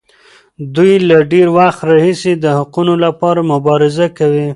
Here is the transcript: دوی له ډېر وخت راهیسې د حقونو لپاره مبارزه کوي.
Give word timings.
دوی 0.75 0.93
له 1.09 1.17
ډېر 1.31 1.47
وخت 1.57 1.79
راهیسې 1.89 2.31
د 2.43 2.45
حقونو 2.57 2.93
لپاره 3.05 3.47
مبارزه 3.51 4.05
کوي. 4.17 4.47